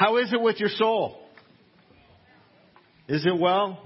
[0.00, 1.18] How is it with your soul?
[3.06, 3.78] Is it well?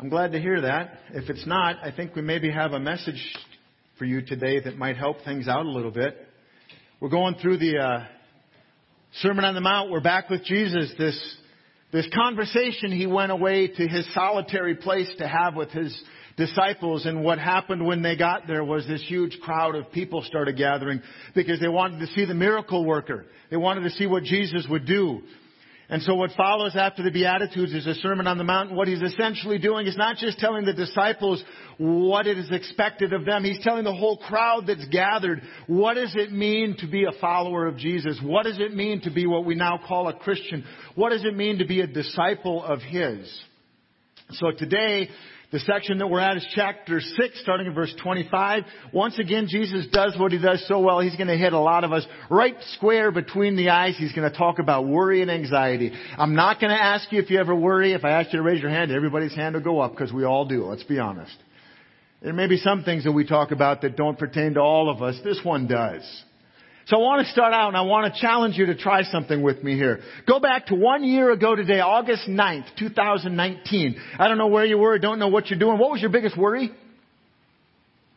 [0.00, 1.00] I'm glad to hear that.
[1.10, 3.22] If it's not, I think we maybe have a message
[3.98, 6.16] for you today that might help things out a little bit.
[6.98, 8.04] We're going through the uh,
[9.16, 9.90] Sermon on the Mount.
[9.90, 10.90] We're back with Jesus.
[10.96, 11.36] This
[11.92, 15.94] this conversation he went away to his solitary place to have with his
[16.36, 20.56] disciples and what happened when they got there was this huge crowd of people started
[20.56, 21.02] gathering
[21.34, 23.26] because they wanted to see the miracle worker.
[23.50, 25.22] They wanted to see what Jesus would do.
[25.88, 28.72] And so what follows after the Beatitudes is a Sermon on the Mount.
[28.72, 31.44] What he's essentially doing is not just telling the disciples
[31.76, 33.44] what it is expected of them.
[33.44, 37.66] He's telling the whole crowd that's gathered, what does it mean to be a follower
[37.66, 38.18] of Jesus?
[38.22, 40.64] What does it mean to be what we now call a Christian?
[40.94, 43.30] What does it mean to be a disciple of His?
[44.30, 45.10] So today,
[45.52, 48.64] the section that we're at is chapter 6, starting in verse 25.
[48.92, 51.00] Once again, Jesus does what he does so well.
[51.00, 53.94] He's going to hit a lot of us right square between the eyes.
[53.98, 55.92] He's going to talk about worry and anxiety.
[56.16, 57.92] I'm not going to ask you if you ever worry.
[57.92, 60.24] If I ask you to raise your hand, everybody's hand will go up because we
[60.24, 60.64] all do.
[60.64, 61.36] Let's be honest.
[62.22, 65.02] There may be some things that we talk about that don't pertain to all of
[65.02, 65.18] us.
[65.22, 66.02] This one does.
[66.86, 69.42] So I want to start out and I want to challenge you to try something
[69.42, 70.00] with me here.
[70.26, 73.96] Go back to one year ago today, August 9th, 2019.
[74.18, 75.78] I don't know where you were, don't know what you're doing.
[75.78, 76.70] What was your biggest worry?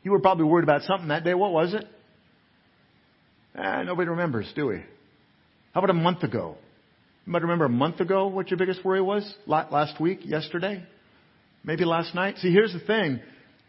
[0.03, 1.33] You were probably worried about something that day.
[1.33, 1.85] What was it?
[3.57, 4.77] Eh, nobody remembers, do we?
[5.73, 6.57] How about a month ago?
[7.25, 9.31] You might remember a month ago what your biggest worry was?
[9.45, 10.19] Last week?
[10.23, 10.83] Yesterday?
[11.63, 12.37] Maybe last night?
[12.37, 13.19] See, here's the thing.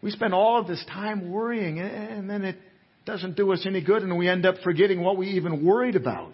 [0.01, 2.57] We spend all of this time worrying and then it
[3.07, 6.33] doesn't do us any good and we end up forgetting what we even worried about.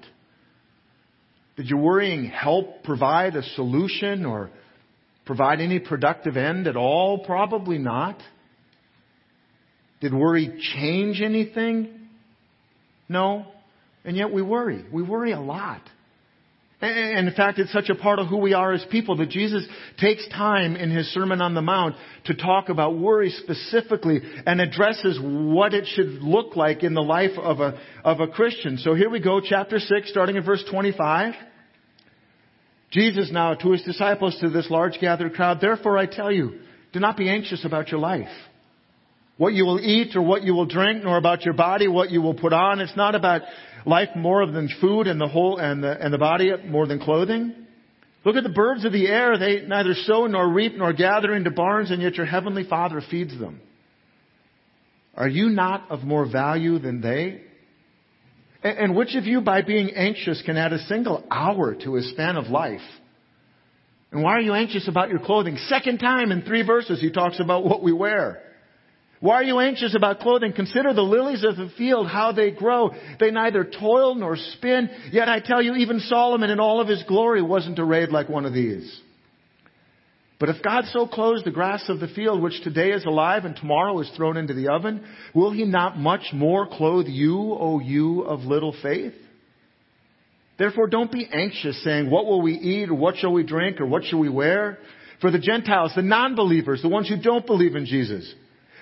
[1.55, 4.49] Did your worrying help provide a solution or
[5.23, 7.19] provide any productive end at all?
[7.19, 8.19] Probably not.
[10.01, 12.09] Did worry change anything?
[13.07, 13.45] No.
[14.03, 14.83] And yet we worry.
[14.91, 15.81] We worry a lot.
[16.83, 19.65] And in fact, it's such a part of who we are as people that Jesus
[19.99, 21.95] takes time in his Sermon on the Mount
[22.25, 27.37] to talk about worry specifically and addresses what it should look like in the life
[27.37, 28.77] of a, of a Christian.
[28.77, 31.35] So here we go, chapter 6, starting in verse 25.
[32.91, 36.59] Jesus now to his disciples, to this large gathered crowd, therefore I tell you,
[36.91, 38.27] do not be anxious about your life.
[39.37, 42.21] What you will eat or what you will drink, nor about your body, what you
[42.21, 42.79] will put on.
[42.79, 43.41] It's not about
[43.85, 47.55] life more than food and the whole and the and the body more than clothing?
[48.25, 49.37] Look at the birds of the air.
[49.37, 53.37] They neither sow nor reap nor gather into barns, and yet your heavenly Father feeds
[53.37, 53.59] them.
[55.15, 57.41] Are you not of more value than they?
[58.63, 62.37] And which of you, by being anxious, can add a single hour to his span
[62.37, 62.81] of life?
[64.11, 65.57] And why are you anxious about your clothing?
[65.67, 68.41] Second time in three verses, he talks about what we wear.
[69.23, 70.51] Why are you anxious about clothing?
[70.51, 72.91] Consider the lilies of the field, how they grow.
[73.21, 74.89] They neither toil nor spin.
[75.13, 78.43] Yet I tell you, even Solomon in all of his glory wasn't arrayed like one
[78.45, 78.99] of these.
[80.41, 83.55] But if God so clothes the grass of the field, which today is alive and
[83.55, 88.23] tomorrow is thrown into the oven, will he not much more clothe you, O you
[88.23, 89.13] of little faith?
[90.59, 93.85] Therefore don't be anxious saying, what will we eat, or what shall we drink, or
[93.85, 94.79] what shall we wear?
[95.21, 98.29] For the Gentiles, the non-believers, the ones who don't believe in Jesus,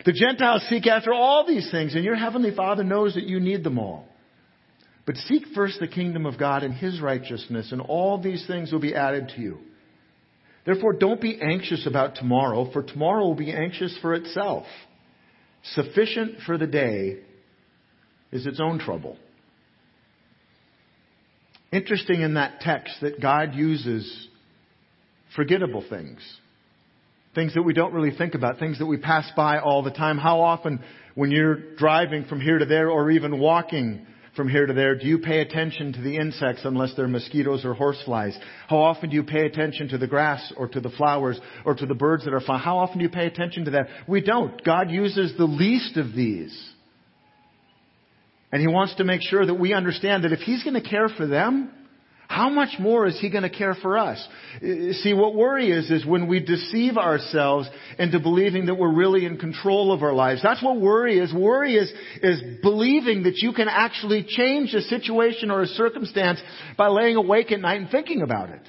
[0.05, 3.63] the Gentiles seek after all these things, and your heavenly Father knows that you need
[3.63, 4.05] them all.
[5.05, 8.79] But seek first the kingdom of God and His righteousness, and all these things will
[8.79, 9.57] be added to you.
[10.65, 14.65] Therefore, don't be anxious about tomorrow, for tomorrow will be anxious for itself.
[15.63, 17.17] Sufficient for the day
[18.31, 19.17] is its own trouble.
[21.71, 24.27] Interesting in that text that God uses
[25.35, 26.19] forgettable things.
[27.33, 30.17] Things that we don't really think about, things that we pass by all the time.
[30.17, 30.81] How often
[31.15, 34.05] when you're driving from here to there or even walking
[34.35, 37.73] from here to there, do you pay attention to the insects unless they're mosquitoes or
[37.73, 38.37] horseflies?
[38.67, 41.85] How often do you pay attention to the grass or to the flowers or to
[41.85, 42.61] the birds that are flying?
[42.61, 43.87] How often do you pay attention to that?
[44.07, 44.61] We don't.
[44.63, 46.57] God uses the least of these.
[48.51, 51.07] And He wants to make sure that we understand that if He's going to care
[51.07, 51.71] for them,
[52.31, 54.25] how much more is He going to care for us?
[54.61, 57.67] See, what worry is, is when we deceive ourselves
[57.99, 60.41] into believing that we're really in control of our lives.
[60.41, 61.33] That's what worry is.
[61.33, 61.91] Worry is,
[62.23, 66.41] is believing that you can actually change a situation or a circumstance
[66.77, 68.61] by laying awake at night and thinking about it.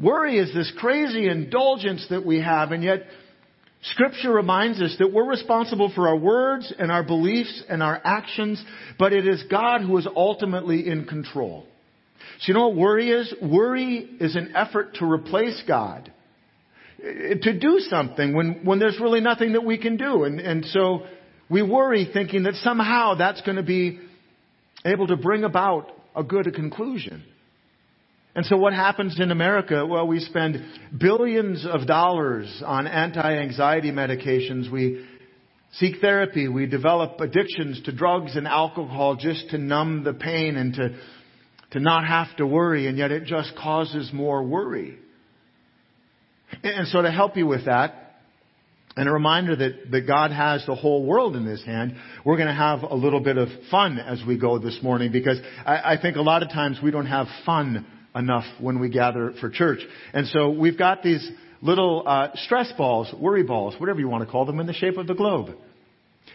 [0.00, 3.04] Worry is this crazy indulgence that we have, and yet
[3.82, 8.60] Scripture reminds us that we're responsible for our words and our beliefs and our actions,
[8.98, 11.66] but it is God who is ultimately in control.
[12.40, 13.34] So you know what worry is?
[13.42, 16.12] Worry is an effort to replace God.
[16.98, 20.24] To do something when, when there's really nothing that we can do.
[20.24, 21.02] And, and so
[21.50, 24.00] we worry thinking that somehow that's going to be
[24.84, 27.22] able to bring about a good conclusion.
[28.34, 29.86] And so what happens in America?
[29.86, 30.62] Well, we spend
[30.98, 34.70] billions of dollars on anti-anxiety medications.
[34.70, 35.06] We
[35.72, 36.48] seek therapy.
[36.48, 40.98] We develop addictions to drugs and alcohol just to numb the pain and to,
[41.72, 42.86] to not have to worry.
[42.86, 44.98] And yet it just causes more worry.
[46.62, 48.06] And so to help you with that,
[48.96, 51.96] and a reminder that, that God has the whole world in His hand.
[52.24, 55.38] We're going to have a little bit of fun as we go this morning because
[55.66, 59.34] I, I think a lot of times we don't have fun enough when we gather
[59.38, 59.80] for church.
[60.14, 61.30] And so we've got these
[61.60, 64.96] little uh, stress balls, worry balls, whatever you want to call them, in the shape
[64.96, 65.50] of the globe.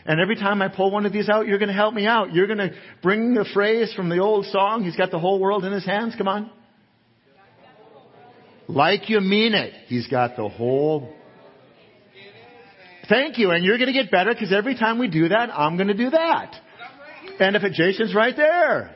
[0.06, 2.34] And every time I pull one of these out, you're going to help me out.
[2.34, 2.72] You're going to
[3.04, 6.16] bring the phrase from the old song, He's got the whole world in His hands.
[6.18, 6.50] Come on.
[8.68, 9.74] Like you mean it.
[9.88, 11.14] He's got the whole
[13.12, 13.52] Thank you.
[13.52, 15.94] And you're going to get better because every time we do that, I'm going to
[15.94, 16.56] do that.
[17.40, 18.96] And if it, Jason's right there.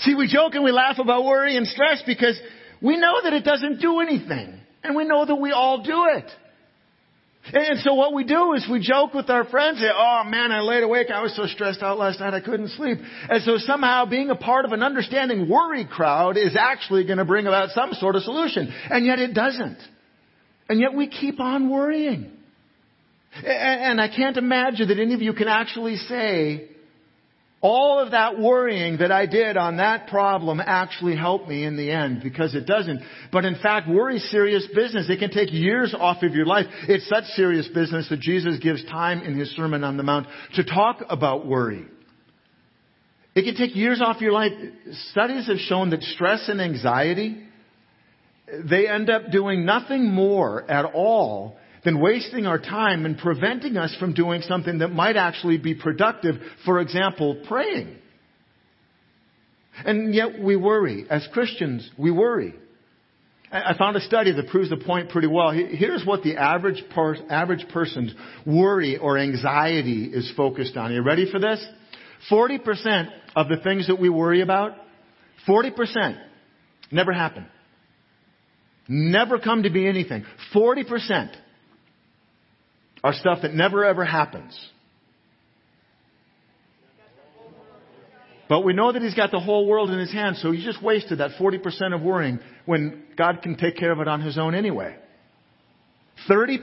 [0.00, 2.40] See, we joke and we laugh about worry and stress because
[2.80, 4.60] we know that it doesn't do anything.
[4.82, 6.28] And we know that we all do it.
[7.44, 10.60] And so what we do is we joke with our friends, say, oh man, I
[10.60, 12.98] laid awake, I was so stressed out last night I couldn't sleep.
[13.28, 17.24] And so somehow being a part of an understanding worry crowd is actually going to
[17.24, 18.72] bring about some sort of solution.
[18.88, 19.78] And yet it doesn't.
[20.68, 22.30] And yet we keep on worrying.
[23.44, 26.68] And I can't imagine that any of you can actually say,
[27.62, 31.92] all of that worrying that I did on that problem actually helped me in the
[31.92, 33.00] end because it doesn't.
[33.30, 35.08] But in fact, worry is serious business.
[35.08, 36.66] It can take years off of your life.
[36.88, 40.64] It's such serious business that Jesus gives time in his Sermon on the Mount to
[40.64, 41.86] talk about worry.
[43.36, 44.52] It can take years off your life.
[45.12, 47.44] Studies have shown that stress and anxiety,
[48.68, 53.94] they end up doing nothing more at all than wasting our time and preventing us
[53.98, 56.36] from doing something that might actually be productive.
[56.64, 57.96] For example, praying.
[59.84, 61.06] And yet we worry.
[61.08, 62.54] As Christians, we worry.
[63.50, 65.50] I found a study that proves the point pretty well.
[65.50, 68.14] Here's what the average, per, average person's
[68.46, 70.90] worry or anxiety is focused on.
[70.90, 71.62] Are you ready for this?
[72.30, 74.72] 40% of the things that we worry about,
[75.46, 76.18] 40%
[76.90, 77.46] never happen.
[78.88, 80.24] Never come to be anything.
[80.54, 81.34] 40%
[83.02, 84.58] are stuff that never ever happens.
[88.48, 90.82] But we know that He's got the whole world in His hands, so He just
[90.82, 94.54] wasted that 40% of worrying when God can take care of it on His own
[94.54, 94.94] anyway.
[96.28, 96.58] 30%?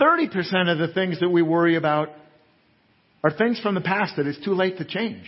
[0.00, 2.10] 30% of the things that we worry about
[3.24, 5.24] are things from the past that it's too late to change.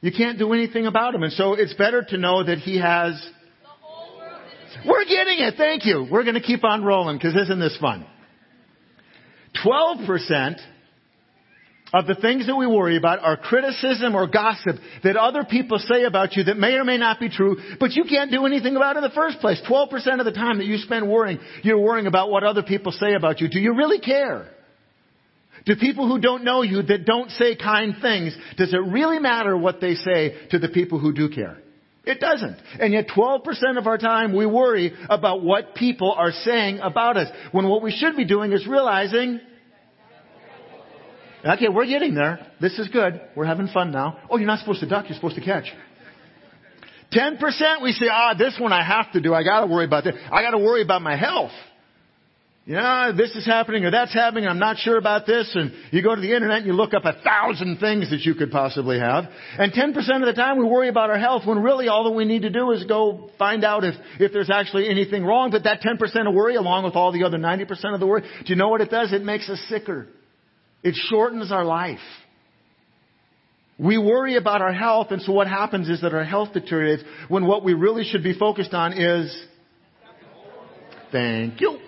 [0.00, 1.22] You can't do anything about them.
[1.22, 3.20] And so it's better to know that He has.
[4.86, 5.54] We're getting it.
[5.56, 6.06] Thank you.
[6.10, 8.06] We're going to keep on rolling because isn't this fun?
[9.64, 10.60] 12%
[11.92, 16.04] of the things that we worry about are criticism or gossip that other people say
[16.04, 18.96] about you that may or may not be true, but you can't do anything about
[18.96, 19.60] it in the first place.
[19.68, 23.14] 12% of the time that you spend worrying, you're worrying about what other people say
[23.14, 23.48] about you.
[23.48, 24.50] Do you really care?
[25.66, 29.56] Do people who don't know you that don't say kind things, does it really matter
[29.56, 31.58] what they say to the people who do care?
[32.06, 32.58] It doesn't.
[32.80, 37.28] And yet 12% of our time we worry about what people are saying about us.
[37.52, 39.40] When what we should be doing is realizing,
[41.44, 42.46] okay, we're getting there.
[42.60, 43.20] This is good.
[43.34, 44.18] We're having fun now.
[44.28, 45.72] Oh, you're not supposed to duck, you're supposed to catch.
[47.12, 49.32] 10% we say, ah, this one I have to do.
[49.32, 50.14] I gotta worry about this.
[50.30, 51.52] I gotta worry about my health
[52.66, 54.46] yeah, this is happening or that's happening.
[54.46, 55.50] I'm not sure about this.
[55.54, 58.34] And you go to the internet and you look up a thousand things that you
[58.34, 59.24] could possibly have.
[59.58, 62.24] And 10% of the time we worry about our health when really all that we
[62.24, 65.50] need to do is go find out if, if there's actually anything wrong.
[65.50, 68.46] But that 10% of worry along with all the other 90% of the worry, do
[68.46, 69.12] you know what it does?
[69.12, 70.08] It makes us sicker.
[70.82, 71.98] It shortens our life.
[73.78, 77.44] We worry about our health and so what happens is that our health deteriorates when
[77.46, 79.36] what we really should be focused on is,
[81.12, 81.83] thank you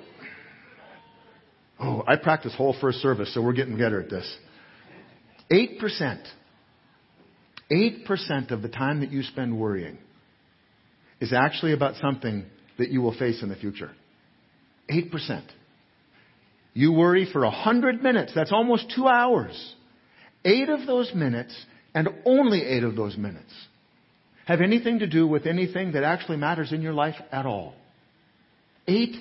[1.79, 4.37] Oh, I practice whole first service, so we're getting better at this.
[5.51, 6.25] 8%.
[7.71, 9.99] 8% of the time that you spend worrying
[11.21, 12.47] is actually about something
[12.79, 13.91] that you will face in the future.
[14.91, 15.43] 8%.
[16.75, 18.33] You worry for 100 minutes.
[18.35, 19.75] That's almost two hours.
[20.45, 21.57] Eight of those minutes,
[21.95, 23.53] and only eight of those minutes,
[24.47, 27.75] have anything to do with anything that actually matters in your life at all.
[28.87, 29.17] 8%.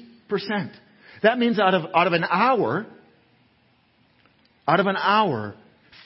[1.23, 2.85] That means out of, out of an hour,
[4.67, 5.55] out of an hour,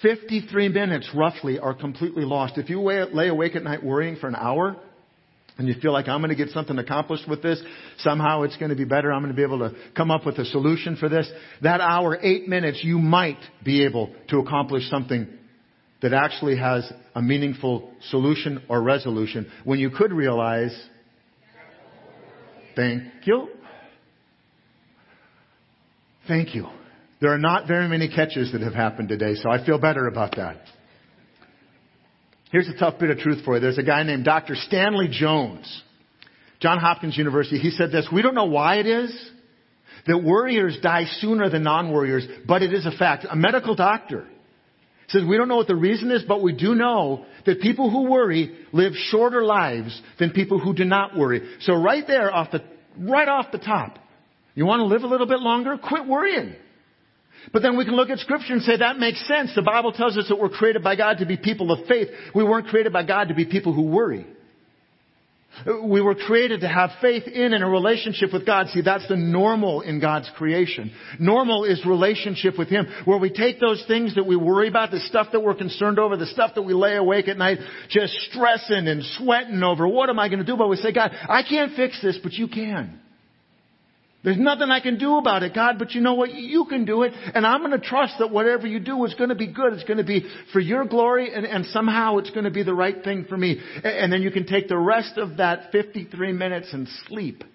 [0.02, 2.58] 53 minutes roughly are completely lost.
[2.58, 4.78] If you lay awake at night worrying for an hour,
[5.58, 7.62] and you feel like I'm going to get something accomplished with this,
[7.98, 10.38] somehow it's going to be better, I'm going to be able to come up with
[10.38, 11.30] a solution for this,
[11.62, 15.28] that hour, eight minutes, you might be able to accomplish something
[16.02, 20.74] that actually has a meaningful solution or resolution when you could realize,
[22.78, 23.50] thank you.
[26.30, 26.68] Thank you.
[27.22, 30.36] There are not very many catches that have happened today, so I feel better about
[30.36, 30.58] that.
[32.52, 33.60] Here's a tough bit of truth for you.
[33.60, 34.54] There's a guy named Dr.
[34.56, 35.84] Stanley Jones,
[36.60, 37.58] John Hopkins University.
[37.58, 39.32] He said this, we don't know why it is
[40.06, 43.26] that worriers die sooner than non-worriers, but it is a fact.
[43.30, 44.28] A medical doctor
[45.08, 48.08] says we don't know what the reason is, but we do know that people who
[48.08, 51.56] worry live shorter lives than people who do not worry.
[51.62, 52.64] So right there off the,
[53.00, 53.98] right off the top,
[54.60, 55.78] you want to live a little bit longer?
[55.78, 56.54] Quit worrying.
[57.54, 59.56] But then we can look at scripture and say that makes sense.
[59.56, 62.10] The Bible tells us that we're created by God to be people of faith.
[62.36, 64.28] We weren't created by God to be people who worry.
[65.66, 68.68] We were created to have faith in and a relationship with God.
[68.68, 70.92] See, that's the normal in God's creation.
[71.22, 75.00] Normal is relationship with Him, where we take those things that we worry about, the
[75.00, 78.90] stuff that we're concerned over, the stuff that we lay awake at night, just stressing
[78.90, 80.58] and sweating over, what am I going to do?
[80.58, 83.00] But we say, God, I can't fix this, but you can.
[84.22, 86.34] There's nothing I can do about it, God, but you know what?
[86.34, 89.30] You can do it, and I'm going to trust that whatever you do is going
[89.30, 89.72] to be good.
[89.72, 92.74] It's going to be for your glory, and, and somehow it's going to be the
[92.74, 93.62] right thing for me.
[93.78, 97.46] And, and then you can take the rest of that 53 minutes and sleep.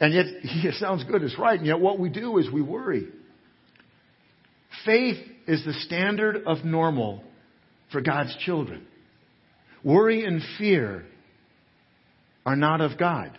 [0.00, 3.06] And yet, it sounds good, it's right, and yet what we do is we worry.
[4.84, 7.22] Faith is the standard of normal
[7.92, 8.88] for God's children.
[9.84, 11.04] Worry and fear
[12.44, 13.38] are not of God.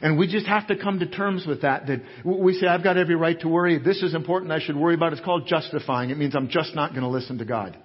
[0.00, 2.96] And we just have to come to terms with that, that we say, I've got
[2.96, 3.78] every right to worry.
[3.78, 4.50] This is important.
[4.50, 5.12] I should worry about.
[5.12, 6.10] It's called justifying.
[6.10, 7.76] It means I'm just not going to listen to God.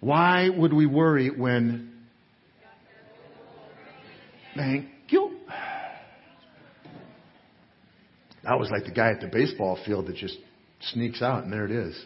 [0.00, 1.92] Why would we worry when,
[4.56, 5.36] thank you.
[8.42, 10.38] That was like the guy at the baseball field that just
[10.80, 12.02] sneaks out and there it is.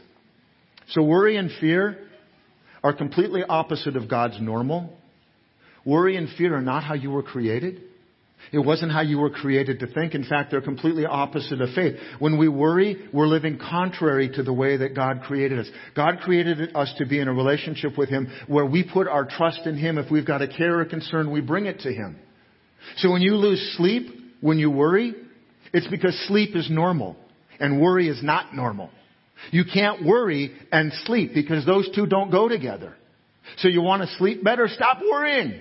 [0.89, 1.99] So worry and fear
[2.83, 4.93] are completely opposite of God's normal.
[5.85, 7.83] Worry and fear are not how you were created.
[8.53, 10.15] It wasn't how you were created to think.
[10.15, 11.97] In fact, they're completely opposite of faith.
[12.19, 15.67] When we worry, we're living contrary to the way that God created us.
[15.97, 19.67] God created us to be in a relationship with Him where we put our trust
[19.67, 19.99] in Him.
[19.99, 22.17] If we've got a care or concern, we bring it to Him.
[22.99, 24.09] So when you lose sleep,
[24.41, 25.15] when you worry,
[25.73, 27.17] it's because sleep is normal
[27.59, 28.91] and worry is not normal.
[29.51, 32.95] You can't worry and sleep because those two don't go together.
[33.59, 34.69] So you want to sleep better?
[34.69, 35.61] Stop worrying.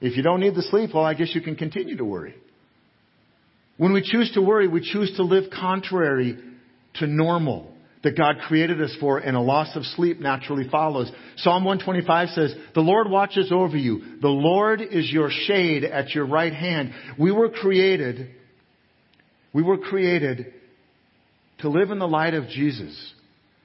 [0.00, 2.34] If you don't need the sleep, well, I guess you can continue to worry.
[3.78, 6.38] When we choose to worry, we choose to live contrary
[6.94, 7.72] to normal
[8.02, 11.10] that God created us for, and a loss of sleep naturally follows.
[11.38, 14.20] Psalm 125 says, The Lord watches over you.
[14.20, 16.92] The Lord is your shade at your right hand.
[17.18, 18.30] We were created,
[19.52, 20.52] we were created
[21.58, 23.12] to live in the light of Jesus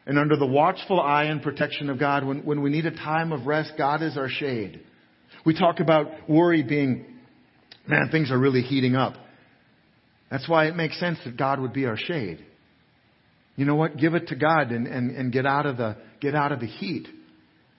[0.05, 2.25] and under the watchful eye and protection of God.
[2.25, 4.81] When, when we need a time of rest, God is our shade.
[5.45, 7.05] We talk about worry being,
[7.87, 9.15] man, things are really heating up.
[10.29, 12.45] That's why it makes sense that God would be our shade.
[13.55, 13.97] You know what?
[13.97, 16.67] Give it to God and, and, and get out of the get out of the
[16.67, 17.07] heat.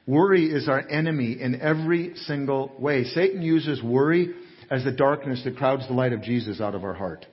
[0.06, 3.04] Worry is our enemy in every single way.
[3.04, 4.34] Satan uses worry
[4.70, 7.24] as the darkness that crowds the light of Jesus out of our heart.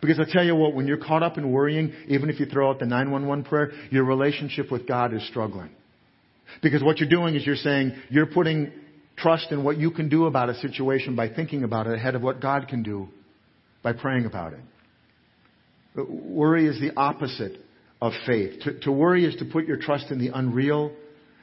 [0.00, 2.70] Because I tell you what, when you're caught up in worrying, even if you throw
[2.70, 5.70] out the 911 prayer, your relationship with God is struggling.
[6.62, 8.70] Because what you're doing is you're saying, you're putting
[9.18, 12.22] trust in what you can do about a situation by thinking about it ahead of
[12.22, 13.08] what God can do
[13.82, 14.60] by praying about it.
[15.94, 17.60] But worry is the opposite
[18.00, 18.60] of faith.
[18.62, 20.92] To, to, worry is to put your trust in the unreal,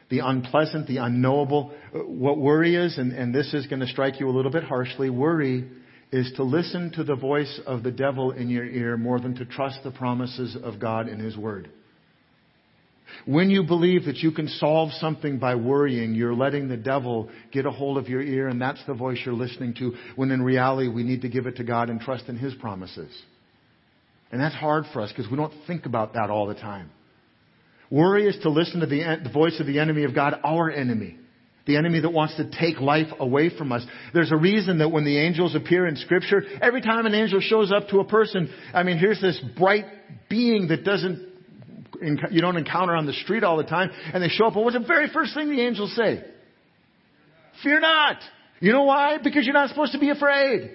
[0.10, 1.74] the unpleasant, the unknowable.
[1.94, 4.64] Uh, what worry is, and, and this is going to strike you a little bit
[4.64, 5.70] harshly, worry
[6.12, 9.46] is to listen to the voice of the devil in your ear more than to
[9.46, 11.70] trust the promises of God in His Word.
[13.26, 17.66] When you believe that you can solve something by worrying, you're letting the devil get
[17.66, 20.88] a hold of your ear, and that's the voice you're listening to, when in reality
[20.88, 23.12] we need to give it to God and trust in His promises.
[24.32, 26.92] And that's hard for us because we don't think about that all the time.
[27.90, 31.18] Worry is to listen to the, the voice of the enemy of God, our enemy.
[31.68, 33.84] The enemy that wants to take life away from us.
[34.14, 37.72] There's a reason that when the angels appear in scripture, every time an angel shows
[37.72, 39.86] up to a person, I mean, here's this bright
[40.30, 41.35] being that doesn't
[42.32, 44.78] you don't encounter on the street all the time, and they show up, and what's
[44.78, 46.24] the very first thing the angels say?
[47.64, 48.18] Fear not.
[48.60, 49.18] You know why?
[49.24, 50.72] Because you're not supposed to be afraid.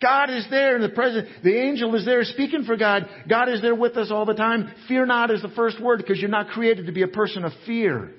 [0.00, 1.28] God is there in the present.
[1.42, 3.08] The angel is there speaking for God.
[3.28, 4.70] God is there with us all the time.
[4.86, 7.52] Fear not is the first word because you're not created to be a person of
[7.64, 8.10] fear.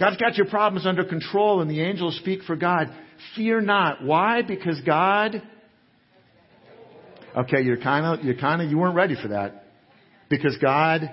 [0.00, 2.88] God's got your problems under control and the angels speak for God.
[3.36, 4.02] Fear not.
[4.02, 4.42] Why?
[4.42, 5.42] Because God.
[7.36, 9.61] Okay, you're kind of, you're kind of, you weren't ready for that.
[10.32, 11.10] Because God,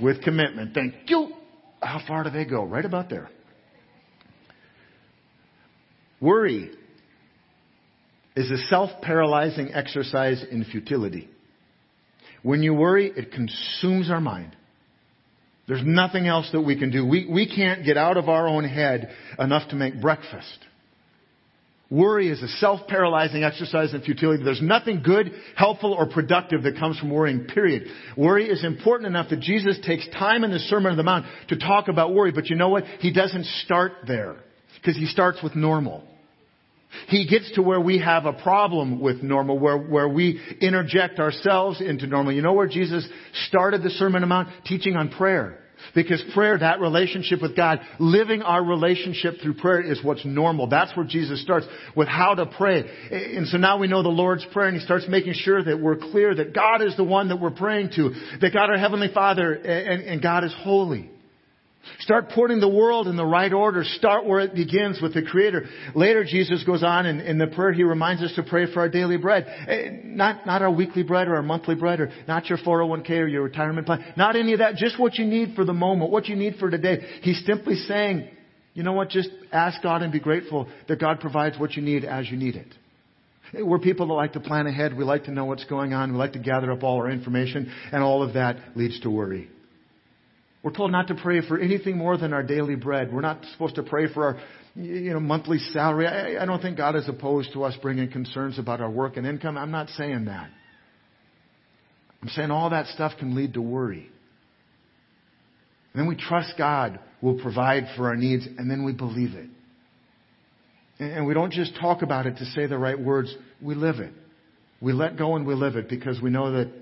[0.00, 1.32] with commitment, thank you.
[1.82, 2.62] How far do they go?
[2.62, 3.28] Right about there.
[6.20, 6.70] Worry
[8.36, 11.28] is a self-paralyzing exercise in futility.
[12.44, 14.54] When you worry, it consumes our mind.
[15.66, 17.04] There's nothing else that we can do.
[17.04, 20.58] We, we can't get out of our own head enough to make breakfast.
[21.88, 24.42] Worry is a self-paralyzing exercise in futility.
[24.42, 27.84] There's nothing good, helpful, or productive that comes from worrying, period.
[28.16, 31.56] Worry is important enough that Jesus takes time in the Sermon on the Mount to
[31.56, 32.84] talk about worry, but you know what?
[32.98, 34.36] He doesn't start there.
[34.74, 36.02] Because he starts with normal.
[37.08, 41.80] He gets to where we have a problem with normal, where, where we interject ourselves
[41.80, 42.32] into normal.
[42.32, 43.06] You know where Jesus
[43.48, 44.48] started the Sermon on the Mount?
[44.64, 45.58] Teaching on prayer.
[45.94, 50.68] Because prayer, that relationship with God, living our relationship through prayer is what's normal.
[50.68, 52.84] That's where Jesus starts with how to pray.
[53.10, 55.96] And so now we know the Lord's Prayer and He starts making sure that we're
[55.96, 59.52] clear that God is the one that we're praying to, that God our Heavenly Father
[59.52, 61.10] and, and God is holy.
[62.00, 63.84] Start putting the world in the right order.
[63.84, 65.66] Start where it begins with the Creator.
[65.94, 68.88] Later, Jesus goes on and in the prayer, He reminds us to pray for our
[68.88, 69.46] daily bread.
[69.68, 73.26] Eh, not, not our weekly bread or our monthly bread or not your 401k or
[73.26, 74.12] your retirement plan.
[74.16, 74.76] Not any of that.
[74.76, 77.20] Just what you need for the moment, what you need for today.
[77.22, 78.28] He's simply saying,
[78.74, 79.08] you know what?
[79.08, 82.56] Just ask God and be grateful that God provides what you need as you need
[82.56, 82.68] it.
[83.54, 84.96] Eh, we're people that like to plan ahead.
[84.96, 86.12] We like to know what's going on.
[86.12, 89.50] We like to gather up all our information and all of that leads to worry.
[90.66, 93.12] We're told not to pray for anything more than our daily bread.
[93.12, 94.40] We're not supposed to pray for our
[94.74, 96.08] you know, monthly salary.
[96.08, 99.24] I, I don't think God is opposed to us bringing concerns about our work and
[99.24, 99.56] income.
[99.56, 100.50] I'm not saying that.
[102.20, 104.10] I'm saying all that stuff can lead to worry.
[105.92, 109.48] And then we trust God will provide for our needs, and then we believe it.
[110.98, 113.32] And we don't just talk about it to say the right words,
[113.62, 114.12] we live it.
[114.80, 116.72] We let go and we live it because we know that.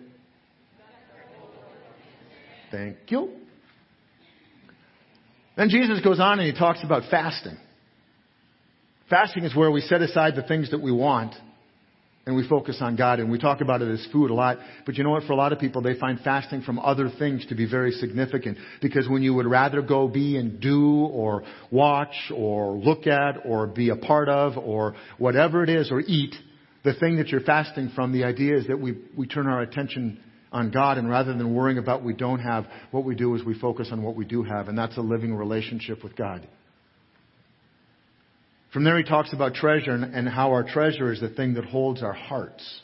[2.71, 3.44] Thank you.
[5.57, 7.57] Then Jesus goes on and he talks about fasting.
[9.09, 11.35] Fasting is where we set aside the things that we want
[12.27, 14.59] and we focus on God and we talk about it as food a lot.
[14.87, 15.25] But you know what?
[15.25, 18.59] For a lot of people, they find fasting from other things to be very significant
[18.81, 23.67] because when you would rather go be and do or watch or look at or
[23.67, 26.35] be a part of or whatever it is or eat,
[26.83, 30.19] the thing that you're fasting from, the idea is that we, we turn our attention
[30.55, 33.45] on God, and rather than worrying about what we don't have, what we do is
[33.45, 36.47] we focus on what we do have, and that's a living relationship with God.
[38.73, 41.65] From there, he talks about treasure and, and how our treasure is the thing that
[41.65, 42.81] holds our hearts.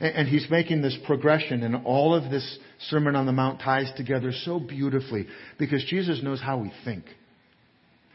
[0.00, 2.58] And, and he's making this progression, and all of this
[2.88, 5.26] Sermon on the Mount ties together so beautifully
[5.58, 7.04] because Jesus knows how we think.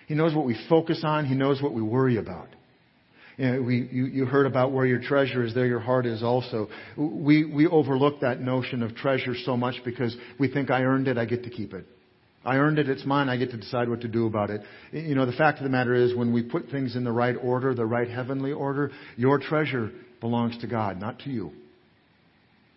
[0.07, 1.25] He knows what we focus on.
[1.25, 2.49] He knows what we worry about.
[3.37, 6.21] You, know, we, you, you heard about where your treasure is, there your heart is
[6.21, 6.69] also.
[6.97, 11.17] We, we overlook that notion of treasure so much because we think I earned it,
[11.17, 11.85] I get to keep it.
[12.45, 14.61] I earned it, it's mine, I get to decide what to do about it.
[14.91, 17.35] You know, the fact of the matter is when we put things in the right
[17.41, 21.53] order, the right heavenly order, your treasure belongs to God, not to you.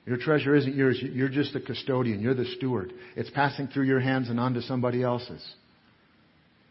[0.07, 1.01] Your treasure isn't yours.
[1.03, 2.21] You're just the custodian.
[2.21, 2.93] You're the steward.
[3.17, 5.45] It's passing through your hands and onto somebody else's.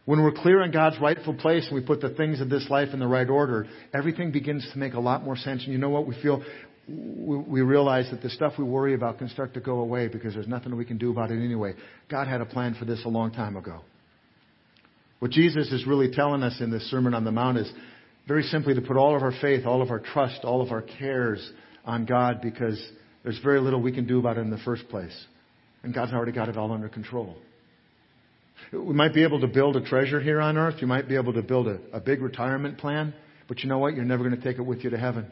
[0.06, 2.90] When we're clear on God's rightful place and we put the things of this life
[2.92, 5.64] in the right order, everything begins to make a lot more sense.
[5.64, 6.06] And you know what?
[6.06, 6.44] We feel,
[6.88, 10.46] we realize that the stuff we worry about can start to go away because there's
[10.46, 11.74] nothing we can do about it anyway.
[12.08, 13.80] God had a plan for this a long time ago.
[15.18, 17.72] What Jesus is really telling us in this Sermon on the Mount is
[18.28, 20.82] very simply to put all of our faith, all of our trust, all of our
[20.82, 21.50] cares
[21.84, 22.80] on God because
[23.24, 25.26] there's very little we can do about it in the first place.
[25.82, 27.36] And God's already got it all under control.
[28.72, 30.76] We might be able to build a treasure here on earth.
[30.80, 33.14] You might be able to build a, a big retirement plan.
[33.48, 33.94] But you know what?
[33.94, 35.26] You're never going to take it with you to heaven.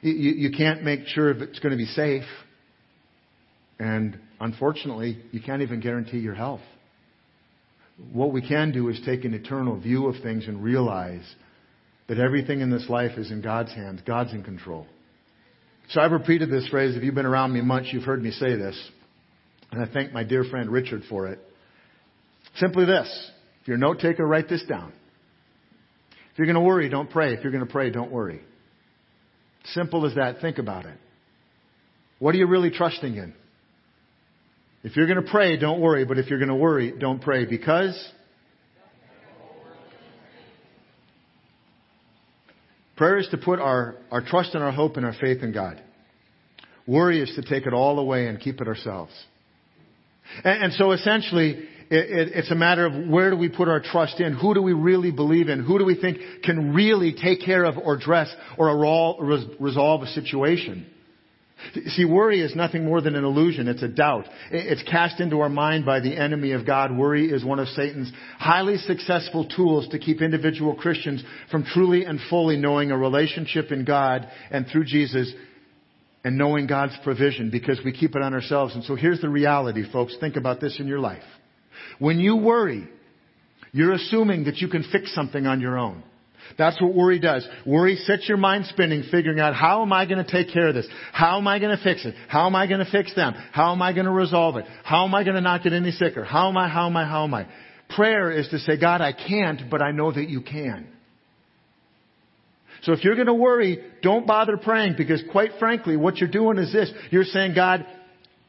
[0.00, 2.24] You, you, you can't make sure if it's going to be safe.
[3.78, 6.60] And unfortunately, you can't even guarantee your health.
[8.12, 11.24] What we can do is take an eternal view of things and realize
[12.08, 14.00] that everything in this life is in God's hands.
[14.06, 14.86] God's in control.
[15.90, 16.96] So I've repeated this phrase.
[16.96, 18.90] If you've been around me much, you've heard me say this.
[19.70, 21.38] And I thank my dear friend Richard for it.
[22.56, 23.30] Simply this.
[23.62, 24.92] If you're a note taker, write this down.
[26.32, 27.34] If you're going to worry, don't pray.
[27.34, 28.40] If you're going to pray, don't worry.
[29.66, 30.40] Simple as that.
[30.40, 30.96] Think about it.
[32.18, 33.34] What are you really trusting in?
[34.82, 36.04] If you're going to pray, don't worry.
[36.04, 37.44] But if you're going to worry, don't pray.
[37.44, 38.12] Because
[42.96, 45.82] prayer is to put our, our trust and our hope and our faith in God.
[46.86, 49.12] Worry is to take it all away and keep it ourselves.
[50.44, 53.80] And, and so essentially, it, it, it's a matter of where do we put our
[53.80, 54.32] trust in?
[54.34, 55.64] Who do we really believe in?
[55.64, 58.76] Who do we think can really take care of or address or
[59.58, 60.86] resolve a situation?
[61.88, 63.68] See, worry is nothing more than an illusion.
[63.68, 64.24] It's a doubt.
[64.50, 66.96] It's cast into our mind by the enemy of God.
[66.96, 72.18] Worry is one of Satan's highly successful tools to keep individual Christians from truly and
[72.30, 75.32] fully knowing a relationship in God and through Jesus
[76.24, 78.74] and knowing God's provision because we keep it on ourselves.
[78.74, 80.16] And so here's the reality, folks.
[80.18, 81.22] Think about this in your life.
[82.00, 82.88] When you worry,
[83.72, 86.02] you're assuming that you can fix something on your own.
[86.58, 87.46] That's what worry does.
[87.64, 90.74] Worry sets your mind spinning, figuring out how am I going to take care of
[90.74, 90.88] this?
[91.12, 92.14] How am I going to fix it?
[92.28, 93.34] How am I going to fix them?
[93.52, 94.64] How am I going to resolve it?
[94.82, 96.24] How am I going to not get any sicker?
[96.24, 97.46] How am I, how am I, how am I?
[97.90, 100.88] Prayer is to say, God, I can't, but I know that you can.
[102.82, 106.56] So if you're going to worry, don't bother praying because quite frankly, what you're doing
[106.58, 106.90] is this.
[107.10, 107.86] You're saying, God,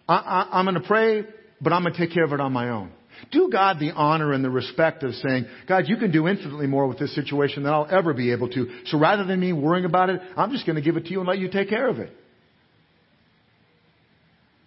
[0.07, 1.25] I, I'm going to pray,
[1.59, 2.91] but I'm going to take care of it on my own.
[3.31, 6.87] Do God the honor and the respect of saying, God, you can do infinitely more
[6.87, 8.81] with this situation than I'll ever be able to.
[8.85, 11.19] So rather than me worrying about it, I'm just going to give it to you
[11.19, 12.11] and let you take care of it.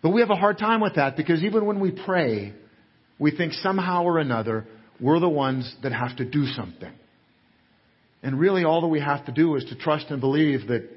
[0.03, 2.53] But we have a hard time with that because even when we pray,
[3.19, 4.67] we think somehow or another
[5.01, 6.93] we're the ones that have to do something.
[8.23, 10.89] And really all that we have to do is to trust and believe that.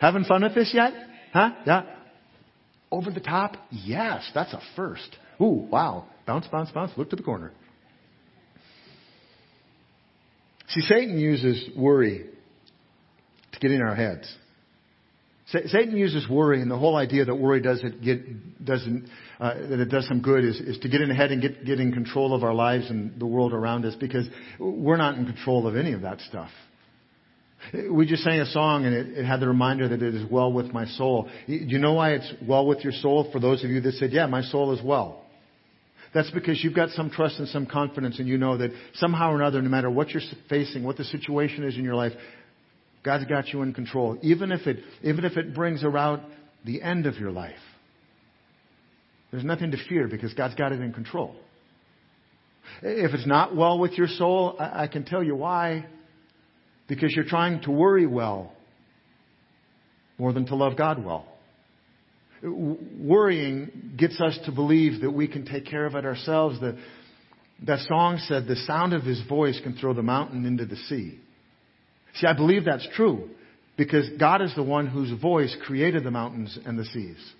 [0.00, 0.94] Having fun with this yet?
[1.32, 1.50] Huh?
[1.66, 1.82] Yeah.
[2.90, 3.56] Over the top?
[3.70, 5.16] Yes, that's a first.
[5.40, 6.06] Ooh, wow.
[6.26, 6.92] Bounce, bounce, bounce.
[6.96, 7.52] Look to the corner.
[10.68, 12.26] See, Satan uses worry
[13.52, 14.32] to get in our heads.
[15.46, 19.08] Satan uses worry, and the whole idea that worry doesn't get, doesn't,
[19.40, 21.80] uh, that it does some good is, is to get in ahead and get, get
[21.80, 24.28] in control of our lives and the world around us because
[24.60, 26.50] we're not in control of any of that stuff.
[27.90, 30.52] We just sang a song and it, it, had the reminder that it is well
[30.52, 31.28] with my soul.
[31.48, 33.28] Do you know why it's well with your soul?
[33.32, 35.24] For those of you that said, yeah, my soul is well.
[36.12, 39.36] That's because you've got some trust and some confidence and you know that somehow or
[39.36, 42.12] another, no matter what you're facing, what the situation is in your life,
[43.04, 44.18] God's got you in control.
[44.22, 46.22] Even if it, even if it brings around
[46.64, 47.54] the end of your life.
[49.30, 51.36] There's nothing to fear because God's got it in control.
[52.82, 55.86] If it's not well with your soul, I, I can tell you why.
[56.88, 58.52] Because you're trying to worry well
[60.18, 61.26] more than to love God well.
[62.42, 66.58] Worrying gets us to believe that we can take care of it ourselves.
[66.60, 66.78] The,
[67.66, 71.18] that song said, the sound of his voice can throw the mountain into the sea.
[72.14, 73.28] See, I believe that's true
[73.76, 77.32] because God is the one whose voice created the mountains and the seas.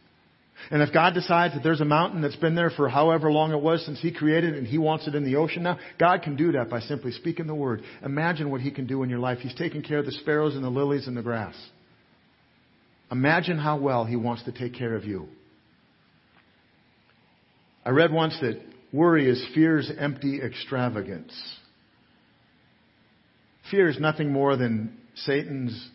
[0.70, 3.60] And if God decides that there's a mountain that's been there for however long it
[3.60, 6.36] was since He created it and He wants it in the ocean now, God can
[6.36, 7.82] do that by simply speaking the word.
[8.04, 9.38] Imagine what He can do in your life.
[9.38, 11.54] He's taking care of the sparrows and the lilies and the grass.
[13.10, 15.28] Imagine how well He wants to take care of you.
[17.84, 18.60] I read once that
[18.92, 21.32] worry is fear's empty extravagance.
[23.70, 25.88] Fear is nothing more than Satan's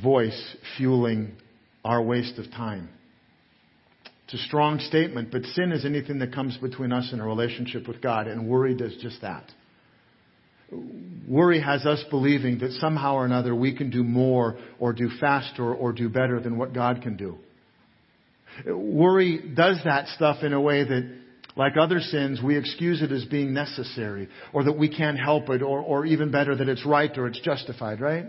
[0.00, 1.32] voice fueling
[1.84, 2.88] our waste of time.
[4.24, 7.88] It's a strong statement, but sin is anything that comes between us and a relationship
[7.88, 9.50] with God, and worry does just that.
[11.28, 15.72] Worry has us believing that somehow or another we can do more or do faster
[15.72, 17.38] or do better than what God can do.
[18.66, 21.18] Worry does that stuff in a way that,
[21.56, 25.62] like other sins, we excuse it as being necessary or that we can't help it
[25.62, 28.26] or, or even better that it's right or it's justified, right?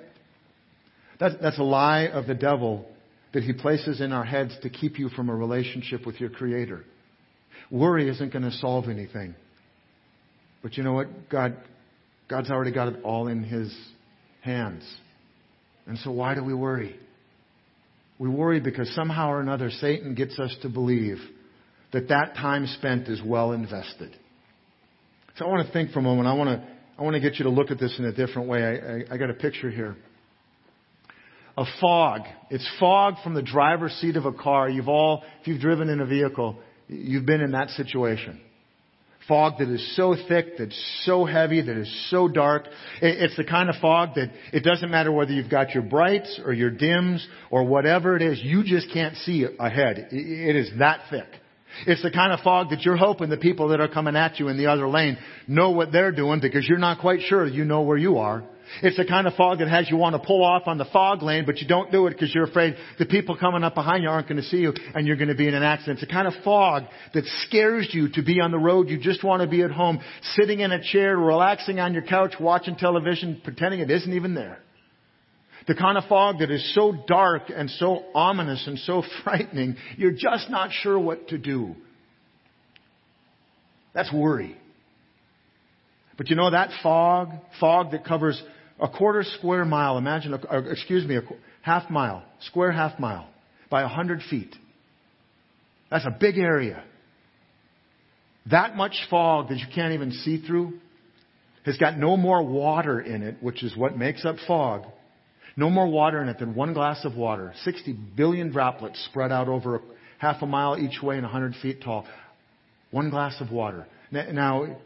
[1.20, 2.86] That's, that's a lie of the devil
[3.34, 6.84] that he places in our heads to keep you from a relationship with your Creator.
[7.72, 9.36] Worry isn't going to solve anything.
[10.62, 11.30] But you know what?
[11.30, 11.58] God,
[12.30, 13.76] God's already got it all in His
[14.42, 14.84] hands.
[15.86, 16.96] And so why do we worry?
[18.20, 21.18] We worry because somehow or another Satan gets us to believe
[21.92, 24.16] that that time spent is well invested.
[25.38, 26.28] So I want to think for a moment.
[26.28, 28.48] I want to, I want to get you to look at this in a different
[28.48, 28.64] way.
[28.64, 29.96] I, I, I got a picture here
[31.58, 32.22] a fog.
[32.50, 34.70] It's fog from the driver's seat of a car.
[34.70, 36.58] You've all, if you've driven in a vehicle,
[36.88, 38.42] you've been in that situation.
[39.28, 42.66] Fog that is so thick, that's so heavy, that is so dark.
[43.02, 46.54] It's the kind of fog that it doesn't matter whether you've got your brights or
[46.54, 50.10] your dims or whatever it is, you just can't see ahead.
[50.12, 51.28] It is that thick.
[51.88, 54.48] It's the kind of fog that you're hoping the people that are coming at you
[54.48, 57.82] in the other lane know what they're doing because you're not quite sure you know
[57.82, 58.44] where you are.
[58.82, 61.22] It's the kind of fog that has you want to pull off on the fog
[61.22, 64.10] lane, but you don't do it because you're afraid the people coming up behind you
[64.10, 66.00] aren't going to see you and you're going to be in an accident.
[66.00, 68.90] It's the kind of fog that scares you to be on the road.
[68.90, 70.00] You just want to be at home,
[70.36, 74.60] sitting in a chair, relaxing on your couch, watching television, pretending it isn't even there.
[75.68, 80.12] The kind of fog that is so dark and so ominous and so frightening, you're
[80.12, 81.76] just not sure what to do.
[83.94, 84.58] That's worry.
[86.18, 88.42] But you know that fog, fog that covers
[88.80, 91.22] a quarter square mile, imagine, a, excuse me, a
[91.62, 93.28] half mile, square half mile,
[93.70, 94.56] by a hundred feet.
[95.90, 96.84] That's a big area.
[98.52, 100.80] That much fog that you can't even see through
[101.66, 104.84] has got no more water in it, which is what makes up fog.
[105.56, 107.54] No more water in it than one glass of water.
[107.64, 109.80] 60 billion droplets spread out over a,
[110.18, 112.06] half a mile each way and 100 feet tall.
[112.92, 113.88] One glass of water.
[114.12, 114.78] Now,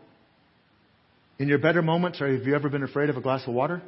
[1.40, 3.82] in your better moments, have you ever been afraid of a glass of water?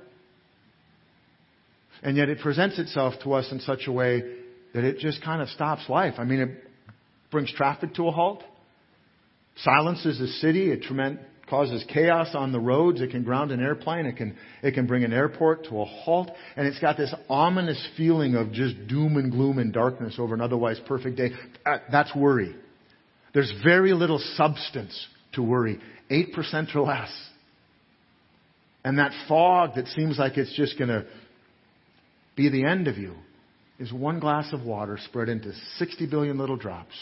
[2.03, 4.23] And yet it presents itself to us in such a way
[4.73, 6.15] that it just kind of stops life.
[6.17, 6.63] I mean, it
[7.31, 8.43] brings traffic to a halt,
[9.57, 10.85] silences the city, it
[11.49, 15.03] causes chaos on the roads, it can ground an airplane, it can, it can bring
[15.03, 19.31] an airport to a halt, and it's got this ominous feeling of just doom and
[19.31, 21.31] gloom and darkness over an otherwise perfect day.
[21.65, 22.55] Uh, that's worry.
[23.33, 25.79] There's very little substance to worry.
[26.09, 27.28] 8% or less.
[28.83, 31.05] And that fog that seems like it's just going to
[32.35, 33.15] be the end of you
[33.77, 36.95] is one glass of water spread into 60 billion little drops,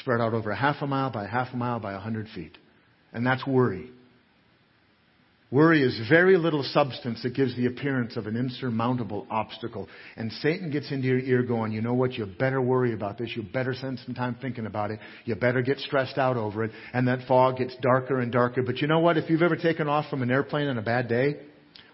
[0.00, 2.56] spread out over a half a mile by half a mile by a hundred feet.
[3.12, 3.90] And that's worry.
[5.50, 9.88] Worry is very little substance that gives the appearance of an insurmountable obstacle.
[10.14, 13.30] And Satan gets into your ear going, you know what, you better worry about this.
[13.34, 15.00] You better spend some time thinking about it.
[15.24, 16.72] You better get stressed out over it.
[16.92, 18.62] And that fog gets darker and darker.
[18.62, 21.08] But you know what, if you've ever taken off from an airplane on a bad
[21.08, 21.36] day,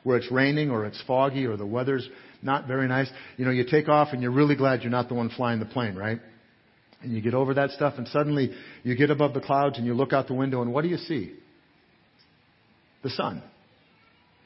[0.03, 2.09] where it's raining or it's foggy or the weather's
[2.43, 5.14] not very nice, you know, you take off and you're really glad you're not the
[5.14, 6.19] one flying the plane, right?
[7.03, 8.51] And you get over that stuff and suddenly
[8.83, 10.97] you get above the clouds and you look out the window and what do you
[10.97, 11.35] see?
[13.05, 13.43] The sun.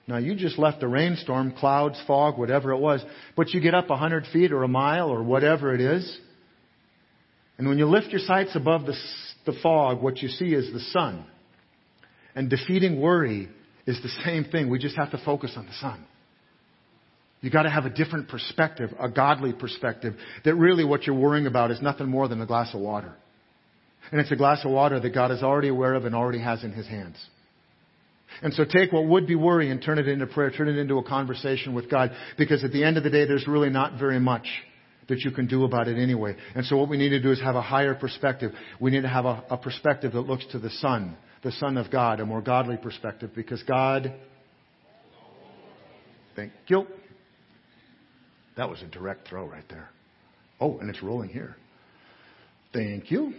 [0.09, 3.03] Now you just left a rainstorm, clouds, fog, whatever it was,
[3.37, 6.19] but you get up a hundred feet or a mile or whatever it is.
[7.57, 8.95] And when you lift your sights above the,
[9.47, 11.25] the fog, what you see is the sun.
[12.35, 13.49] And defeating worry
[13.87, 14.71] is the same thing.
[14.71, 16.05] We just have to focus on the sun.
[17.41, 21.47] You got to have a different perspective, a godly perspective, that really what you're worrying
[21.47, 23.15] about is nothing more than a glass of water.
[24.11, 26.65] And it's a glass of water that God is already aware of and already has
[26.65, 27.17] in His hands.
[28.43, 30.99] And so take what would be worry and turn it into prayer, turn it into
[30.99, 34.21] a conversation with God, because at the end of the day, there's really not very
[34.21, 34.47] much
[35.09, 36.37] that you can do about it anyway.
[36.55, 38.53] And so what we need to do is have a higher perspective.
[38.79, 41.91] We need to have a, a perspective that looks to the Son, the Son of
[41.91, 44.13] God, a more godly perspective, because God,
[46.37, 46.87] thank you.
[48.57, 49.89] That was a direct throw right there.
[50.61, 51.57] Oh, and it's rolling here.
[52.73, 53.33] Thank you.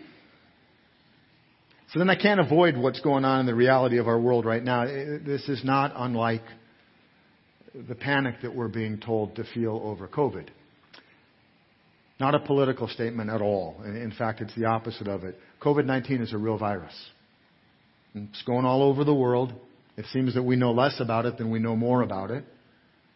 [1.92, 4.64] So then I can't avoid what's going on in the reality of our world right
[4.64, 4.86] now.
[4.86, 6.44] This is not unlike
[7.88, 10.50] the panic that we're being told to feel over COVID.
[12.20, 13.82] Not a political statement at all.
[13.84, 15.40] In fact, it's the opposite of it.
[15.62, 16.94] COVID 19 is a real virus.
[18.14, 19.54] It's going all over the world.
[19.98, 22.44] It seems that we know less about it than we know more about it.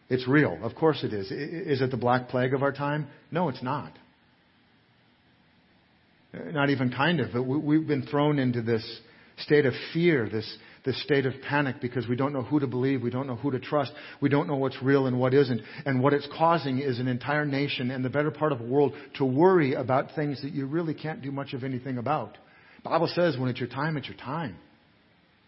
[0.08, 0.58] It's real.
[0.62, 1.30] Of course it is.
[1.30, 3.06] Is it the black plague of our time?
[3.30, 3.92] No, it's not.
[6.52, 7.32] Not even kind of.
[7.32, 8.84] But we've been thrown into this
[9.38, 13.02] state of fear, this, this state of panic because we don't know who to believe,
[13.02, 15.60] we don't know who to trust, we don't know what's real and what isn't.
[15.84, 18.94] And what it's causing is an entire nation and the better part of the world
[19.14, 22.36] to worry about things that you really can't do much of anything about.
[22.82, 24.56] The Bible says when it's your time, it's your time.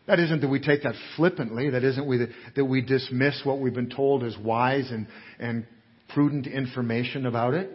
[0.06, 1.70] That isn't that we take that flippantly.
[1.70, 5.08] That isn't we, that we dismiss what we've been told as wise and,
[5.40, 5.66] and
[6.14, 7.70] prudent information about it.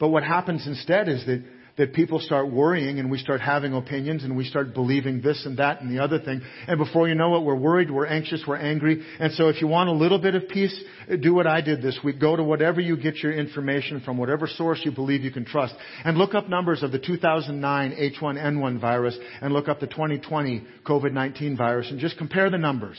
[0.00, 1.44] But what happens instead is that
[1.78, 5.58] that people start worrying and we start having opinions and we start believing this and
[5.58, 6.42] that and the other thing.
[6.66, 9.02] And before you know it, we're worried, we're anxious, we're angry.
[9.18, 10.78] And so if you want a little bit of peace,
[11.20, 12.20] do what I did this week.
[12.20, 15.74] Go to whatever you get your information from, whatever source you believe you can trust.
[16.04, 21.56] And look up numbers of the 2009 H1N1 virus and look up the 2020 COVID-19
[21.56, 22.98] virus and just compare the numbers.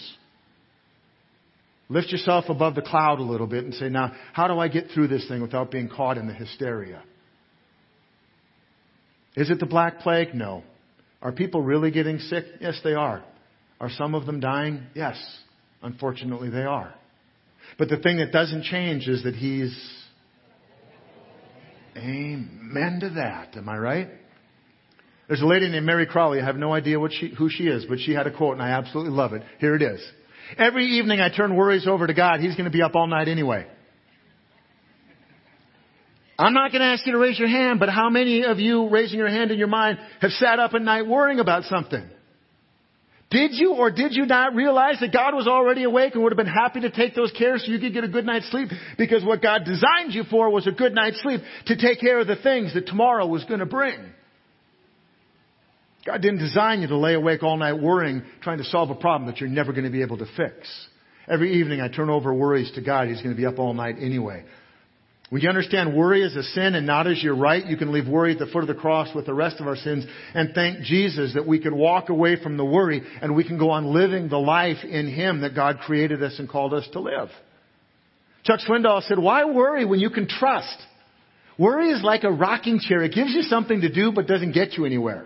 [1.90, 4.88] Lift yourself above the cloud a little bit and say, now, how do I get
[4.92, 7.04] through this thing without being caught in the hysteria?
[9.36, 10.34] Is it the Black Plague?
[10.34, 10.64] No.
[11.22, 12.46] Are people really getting sick?
[12.60, 13.24] Yes, they are.
[13.80, 14.84] Are some of them dying?
[14.94, 15.18] Yes.
[15.82, 16.94] Unfortunately, they are.
[17.78, 19.76] But the thing that doesn't change is that He's.
[21.96, 23.56] Amen to that.
[23.56, 24.10] Am I right?
[25.28, 26.42] There's a lady named Mary Crawley.
[26.42, 28.72] I have no idea she, who she is, but she had a quote, and I
[28.72, 29.44] absolutely love it.
[29.60, 30.02] Here it is.
[30.58, 32.40] Every evening I turn worries over to God.
[32.40, 33.66] He's going to be up all night anyway.
[36.38, 38.90] I'm not going to ask you to raise your hand, but how many of you
[38.90, 42.04] raising your hand in your mind have sat up at night worrying about something?
[43.30, 46.38] Did you or did you not realize that God was already awake and would have
[46.38, 48.70] been happy to take those cares so you could get a good night's sleep?
[48.98, 52.28] Because what God designed you for was a good night's sleep to take care of
[52.28, 53.98] the things that tomorrow was going to bring.
[56.06, 59.32] God didn't design you to lay awake all night worrying, trying to solve a problem
[59.32, 60.88] that you're never going to be able to fix.
[61.28, 63.08] Every evening I turn over worries to God.
[63.08, 64.44] He's going to be up all night anyway.
[65.34, 68.08] When you understand worry is a sin and not as your right, you can leave
[68.08, 70.82] worry at the foot of the cross with the rest of our sins and thank
[70.84, 74.30] Jesus that we can walk away from the worry and we can go on living
[74.30, 77.30] the life in Him that God created us and called us to live.
[78.44, 80.78] Chuck Swindoll said, why worry when you can trust?
[81.58, 83.02] Worry is like a rocking chair.
[83.02, 85.26] It gives you something to do but doesn't get you anywhere.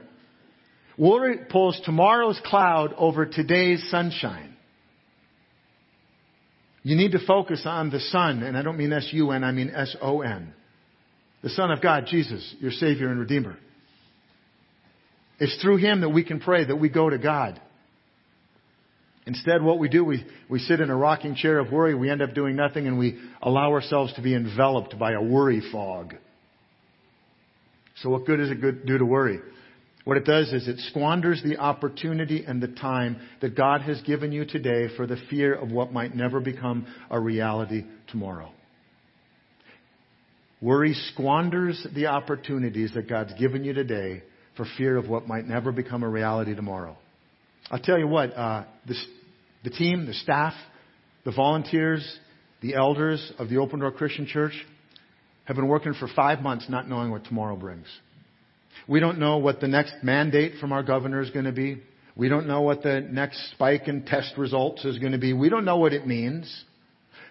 [0.97, 4.46] Worry pulls tomorrow's cloud over today's sunshine.
[6.87, 10.53] You need to focus on the Son, and I don't mean S-U-N, I mean S-O-N.
[11.43, 13.57] The Son of God, Jesus, your Savior and Redeemer.
[15.37, 17.59] It's through Him that we can pray, that we go to God.
[19.25, 22.21] Instead, what we do, we, we sit in a rocking chair of worry, we end
[22.21, 26.15] up doing nothing, and we allow ourselves to be enveloped by a worry fog.
[28.01, 29.41] So what good does it do to worry?
[30.07, 34.31] What it does is it squanders the opportunity and the time that God has given
[34.31, 38.49] you today for the fear of what might never become a reality tomorrow.
[40.61, 44.23] Worry squanders the opportunities that God's given you today
[44.55, 46.95] for fear of what might never become a reality tomorrow.
[47.69, 49.05] I'll tell you what, uh, this,
[49.65, 50.53] the team, the staff,
[51.25, 52.17] the volunteers,
[52.61, 54.53] the elders of the Open Door Christian Church
[55.43, 57.87] have been working for five months not knowing what tomorrow brings.
[58.87, 61.81] We don't know what the next mandate from our governor is going to be.
[62.15, 65.33] We don't know what the next spike in test results is going to be.
[65.33, 66.65] We don't know what it means.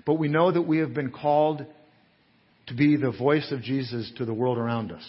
[0.06, 1.66] But we know that we have been called
[2.68, 5.04] to be the voice of Jesus to the world around us.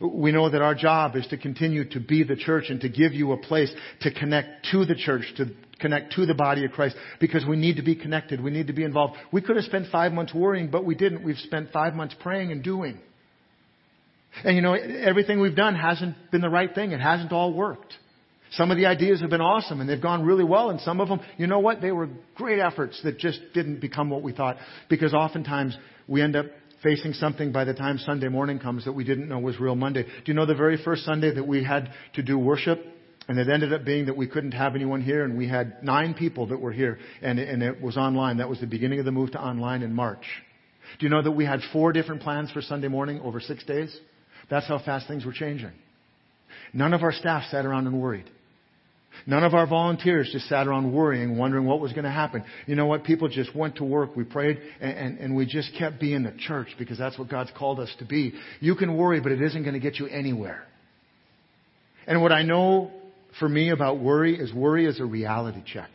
[0.00, 3.12] We know that our job is to continue to be the church and to give
[3.12, 5.46] you a place to connect to the church, to
[5.80, 8.40] connect to the body of Christ, because we need to be connected.
[8.40, 9.16] We need to be involved.
[9.32, 11.24] We could have spent five months worrying, but we didn't.
[11.24, 13.00] We've spent five months praying and doing.
[14.44, 16.92] And you know, everything we've done hasn't been the right thing.
[16.92, 17.94] It hasn't all worked.
[18.52, 21.08] Some of the ideas have been awesome and they've gone really well and some of
[21.08, 24.58] them, you know what, they were great efforts that just didn't become what we thought
[24.90, 26.46] because oftentimes we end up
[26.82, 30.02] facing something by the time Sunday morning comes that we didn't know was real Monday.
[30.02, 32.84] Do you know the very first Sunday that we had to do worship?
[33.28, 36.12] And it ended up being that we couldn't have anyone here, and we had nine
[36.12, 38.38] people that were here, and, and it was online.
[38.38, 40.24] That was the beginning of the move to online in March.
[40.98, 43.96] Do you know that we had four different plans for Sunday morning over six days?
[44.50, 45.72] That's how fast things were changing.
[46.72, 48.28] None of our staff sat around and worried.
[49.26, 52.44] None of our volunteers just sat around worrying, wondering what was going to happen.
[52.66, 53.04] You know what?
[53.04, 54.16] People just went to work.
[54.16, 57.50] We prayed and, and, and, we just kept being the church because that's what God's
[57.56, 58.32] called us to be.
[58.60, 60.64] You can worry, but it isn't going to get you anywhere.
[62.06, 62.90] And what I know
[63.38, 65.90] for me about worry is worry is a reality check.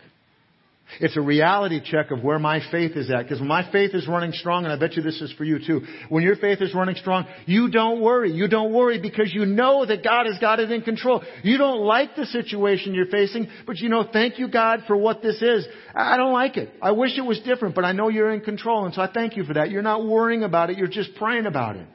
[1.00, 3.24] It's a reality check of where my faith is at.
[3.24, 5.60] Because when my faith is running strong, and I bet you this is for you
[5.60, 8.32] too, when your faith is running strong, you don't worry.
[8.32, 11.24] You don't worry because you know that God has got it in control.
[11.44, 15.22] You don't like the situation you're facing, but you know, thank you God for what
[15.22, 15.68] this is.
[15.94, 16.74] I don't like it.
[16.82, 19.36] I wish it was different, but I know you're in control, and so I thank
[19.36, 19.70] you for that.
[19.70, 21.88] You're not worrying about it, you're just praying about it.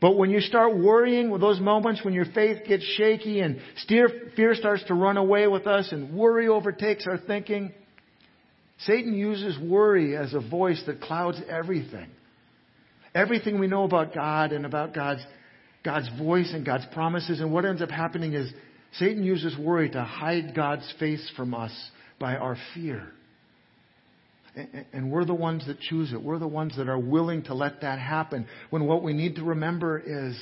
[0.00, 4.54] But when you start worrying with those moments when your faith gets shaky and fear
[4.54, 7.72] starts to run away with us and worry overtakes our thinking,
[8.86, 12.08] Satan uses worry as a voice that clouds everything.
[13.14, 15.24] Everything we know about God and about God's,
[15.84, 17.40] God's voice and God's promises.
[17.40, 18.52] And what ends up happening is
[18.98, 21.72] Satan uses worry to hide God's face from us
[22.18, 23.08] by our fear.
[24.92, 26.22] And we're the ones that choose it.
[26.22, 28.46] We're the ones that are willing to let that happen.
[28.70, 30.38] When what we need to remember is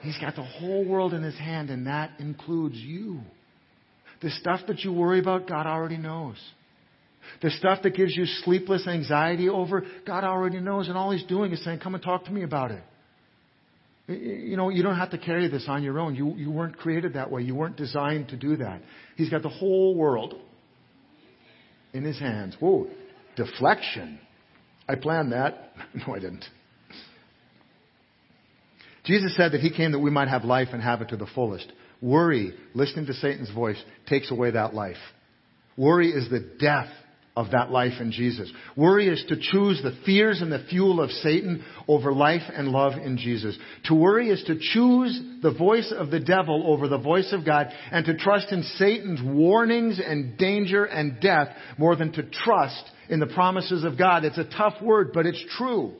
[0.00, 3.20] He's got the whole world in His hand, and that includes you.
[4.20, 6.36] The stuff that you worry about, God already knows.
[7.42, 11.52] The stuff that gives you sleepless anxiety over, God already knows, and all He's doing
[11.52, 12.82] is saying, Come and talk to me about it.
[14.08, 16.14] You know, you don't have to carry this on your own.
[16.14, 17.42] You, you weren't created that way.
[17.42, 18.80] You weren't designed to do that.
[19.16, 20.34] He's got the whole world
[21.92, 22.56] in His hands.
[22.58, 22.86] Whoa,
[23.36, 24.18] deflection.
[24.88, 25.72] I planned that.
[26.06, 26.44] No, I didn't.
[29.04, 31.26] Jesus said that He came that we might have life and have it to the
[31.34, 31.70] fullest.
[32.00, 34.96] Worry, listening to Satan's voice, takes away that life.
[35.76, 36.90] Worry is the death
[37.38, 38.50] of that life in Jesus.
[38.74, 42.94] Worry is to choose the fears and the fuel of Satan over life and love
[42.94, 43.56] in Jesus.
[43.84, 47.68] To worry is to choose the voice of the devil over the voice of God
[47.92, 51.46] and to trust in Satan's warnings and danger and death
[51.78, 54.24] more than to trust in the promises of God.
[54.24, 55.94] It's a tough word, but it's true.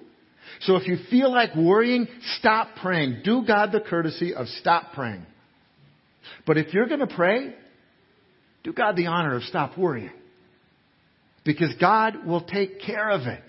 [0.62, 2.08] So if you feel like worrying,
[2.38, 3.20] stop praying.
[3.22, 5.24] Do God the courtesy of stop praying.
[6.48, 7.54] But if you're going to pray,
[8.64, 10.10] do God the honor of stop worrying
[11.48, 13.42] because God will take care of it.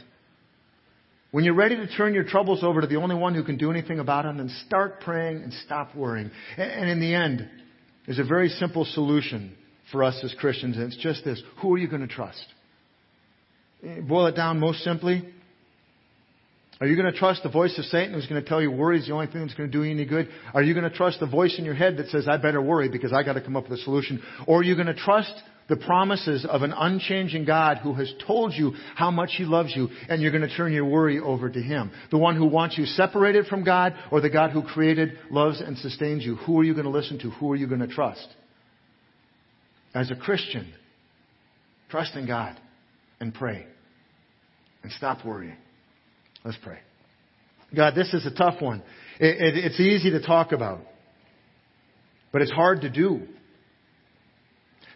[1.32, 3.72] When you're ready to turn your troubles over to the only one who can do
[3.72, 6.32] anything about them, then start praying and stop worrying.
[6.56, 7.50] And in the end,
[8.06, 9.54] there's a very simple solution
[9.92, 11.44] for us as Christians, and it's just this.
[11.62, 12.42] Who are you going to trust?
[13.84, 15.28] Eh, boil it down most simply.
[16.80, 19.00] Are you going to trust the voice of Satan who's going to tell you worry
[19.00, 20.30] is the only thing that's going to do you any good?
[20.54, 22.88] Are you going to trust the voice in your head that says, I better worry
[22.88, 24.24] because I got to come up with a solution?
[24.48, 25.34] Or are you going to trust
[25.70, 29.90] the promises of an unchanging God who has told you how much He loves you
[30.10, 31.92] and you're going to turn your worry over to Him?
[32.12, 35.78] The one who wants you separated from God or the God who created, loves, and
[35.78, 36.36] sustains you?
[36.36, 37.30] Who are you going to listen to?
[37.30, 38.28] Who are you going to trust?
[39.94, 40.74] As a Christian,
[41.90, 42.60] trust in God
[43.20, 43.66] and pray
[44.84, 45.58] and stop worrying.
[46.44, 46.80] Let's pray.
[47.76, 48.82] God, this is a tough one.
[49.20, 50.82] It, it, it's easy to talk about,
[52.32, 53.28] but it's hard to do.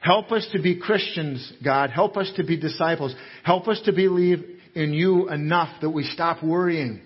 [0.03, 1.89] Help us to be Christians, God.
[1.89, 3.15] Help us to be disciples.
[3.43, 4.43] Help us to believe
[4.75, 7.01] in you enough that we stop worrying.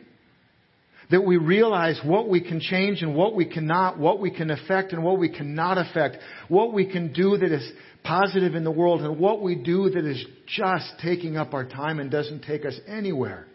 [1.11, 4.93] That we realize what we can change and what we cannot, what we can affect
[4.93, 6.17] and what we cannot affect,
[6.47, 7.71] what we can do that is
[8.03, 11.99] positive in the world and what we do that is just taking up our time
[11.99, 13.45] and doesn't take us anywhere.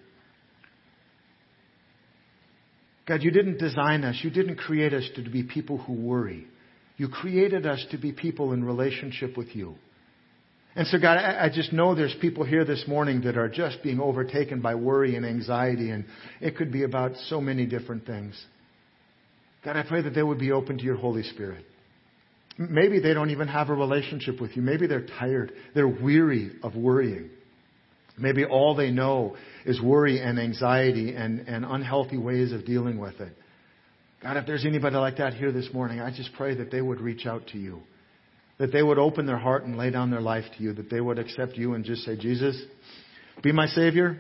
[3.09, 4.21] God, you didn't design us.
[4.23, 6.47] You didn't create us to be people who worry.
[6.97, 9.77] You created us to be people in relationship with you.
[10.75, 14.01] And so, God, I, just know there's people here this morning that are just being
[14.01, 16.07] overtaken by worry and anxiety, and
[16.41, 18.43] it could be about so many different things.
[19.65, 21.67] God, I pray that they would be open to your Holy Spirit.
[22.57, 24.63] Maybe they don't even have a relationship with you.
[24.63, 25.53] Maybe they're tired.
[25.75, 27.31] They're weary of worrying.
[28.19, 29.37] Maybe all they know
[29.67, 33.33] is worry and anxiety and, and unhealthy ways of dealing with it.
[34.23, 37.01] God, if there's anybody like that here this morning, I just pray that they would
[37.01, 37.81] reach out to you.
[38.59, 40.73] That they would open their heart and lay down their life to you.
[40.75, 42.61] That they would accept you and just say, Jesus,
[43.43, 44.17] be my Savior.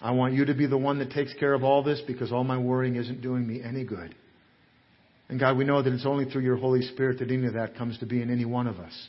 [0.00, 2.44] I want you to be the one that takes care of all this because all
[2.44, 4.14] my worrying isn't doing me any good.
[5.28, 7.76] And God, we know that it's only through your Holy Spirit that any of that
[7.76, 9.08] comes to be in any one of us.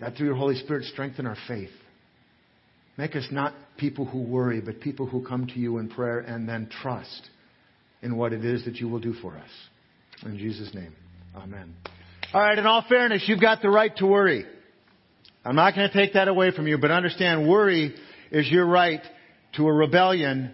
[0.00, 1.70] God, through your Holy Spirit, strengthen our faith.
[2.98, 6.48] Make us not people who worry, but people who come to you in prayer and
[6.48, 7.30] then trust
[8.02, 9.50] in what it is that you will do for us.
[10.24, 10.94] In Jesus' name,
[11.34, 11.74] amen.
[12.32, 14.44] All right, in all fairness, you've got the right to worry.
[15.44, 17.94] I'm not going to take that away from you, but understand worry
[18.30, 19.00] is your right
[19.56, 20.52] to a rebellion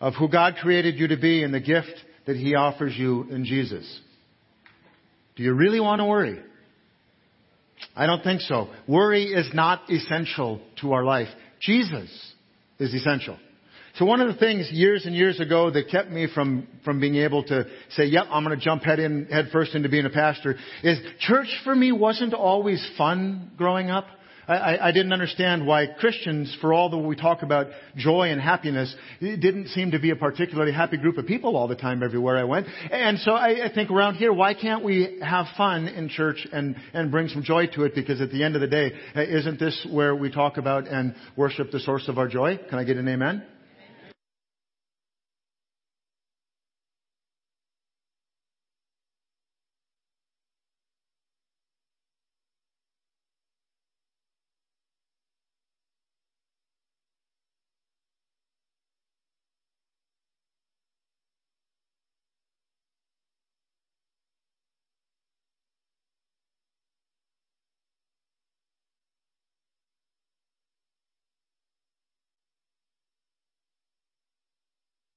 [0.00, 1.94] of who God created you to be and the gift
[2.26, 4.00] that He offers you in Jesus.
[5.36, 6.40] Do you really want to worry?
[7.94, 8.68] I don't think so.
[8.86, 11.28] Worry is not essential to our life.
[11.60, 12.10] Jesus
[12.78, 13.38] is essential.
[13.96, 17.16] So one of the things years and years ago that kept me from, from being
[17.16, 20.10] able to say, yep, I'm going to jump head in, head first into being a
[20.10, 24.06] pastor is church for me wasn't always fun growing up.
[24.48, 28.92] I, I didn't understand why Christians, for all that we talk about joy and happiness,
[29.20, 32.44] didn't seem to be a particularly happy group of people all the time everywhere I
[32.44, 32.66] went.
[32.90, 36.74] And so I, I think around here, why can't we have fun in church and,
[36.92, 37.94] and bring some joy to it?
[37.94, 41.14] Because at the end of the day, uh, isn't this where we talk about and
[41.36, 42.58] worship the source of our joy?
[42.68, 43.44] Can I get an amen?